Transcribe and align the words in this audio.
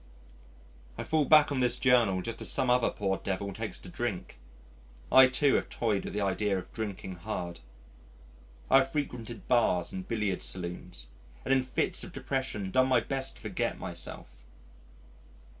I 0.97 1.03
fall 1.03 1.25
back 1.25 1.51
on 1.51 1.59
this 1.59 1.77
Journal 1.77 2.23
just 2.23 2.41
as 2.41 2.49
some 2.49 2.71
other 2.71 2.89
poor 2.89 3.17
devil 3.23 3.53
takes 3.53 3.77
to 3.77 3.87
drink. 3.87 4.39
I, 5.11 5.27
too, 5.27 5.53
have 5.53 5.69
toyed 5.69 6.05
with 6.05 6.13
the 6.15 6.21
idea 6.21 6.57
of 6.57 6.73
drinking 6.73 7.17
hard. 7.17 7.59
I 8.71 8.77
have 8.79 8.91
frequented 8.91 9.47
bars 9.47 9.91
and 9.91 10.07
billiards 10.07 10.45
saloons 10.45 11.05
and 11.45 11.53
in 11.53 11.61
fits 11.61 12.03
of 12.03 12.13
depression 12.13 12.71
done 12.71 12.87
my 12.87 12.99
best 13.01 13.35
to 13.35 13.43
forget 13.43 13.77
myself. 13.77 14.43